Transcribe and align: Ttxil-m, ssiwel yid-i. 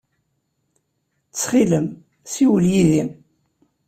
Ttxil-m, 1.29 1.87
ssiwel 2.25 2.65
yid-i. 2.73 3.03